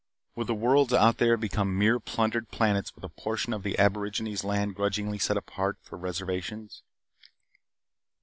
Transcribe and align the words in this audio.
Would 0.33 0.47
the 0.47 0.55
worlds 0.55 0.93
out 0.93 1.19
there 1.19 1.37
become 1.37 1.77
mere 1.77 1.99
plundered 1.99 2.49
planets 2.49 2.95
with 2.95 3.03
a 3.03 3.07
portion 3.09 3.53
of 3.53 3.61
the 3.61 3.77
aborigines' 3.77 4.43
land 4.43 4.73
grudgingly 4.73 5.19
set 5.19 5.37
apart 5.37 5.77
for 5.83 5.95
reservations? 5.95 6.81